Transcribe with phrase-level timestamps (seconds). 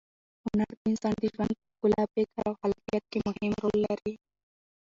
[0.45, 4.13] هنر د انسان د ژوند په ښکلا، فکر او خلاقیت کې مهم رول لري.